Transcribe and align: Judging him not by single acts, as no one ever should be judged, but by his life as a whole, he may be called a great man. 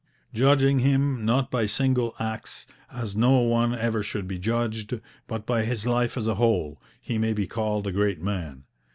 Judging 0.33 0.79
him 0.79 1.23
not 1.25 1.51
by 1.51 1.67
single 1.67 2.15
acts, 2.19 2.65
as 2.91 3.15
no 3.15 3.37
one 3.41 3.75
ever 3.75 4.01
should 4.01 4.27
be 4.27 4.39
judged, 4.39 4.99
but 5.27 5.45
by 5.45 5.61
his 5.61 5.85
life 5.85 6.17
as 6.17 6.25
a 6.25 6.33
whole, 6.33 6.81
he 6.99 7.19
may 7.19 7.33
be 7.33 7.45
called 7.45 7.85
a 7.85 7.91
great 7.91 8.19
man. 8.19 8.63